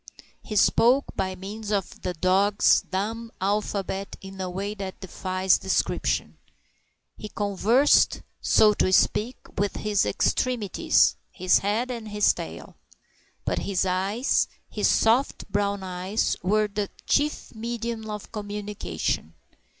[0.41, 6.39] He spoke by means of the dog's dumb alphabet in a way that defies description.
[7.17, 12.77] He conversed, so to speak, with his extremities his head and his tail.
[13.45, 19.35] But his eyes, his soft brown eyes, were the chief medium of communication.